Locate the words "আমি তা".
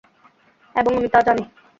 0.97-1.19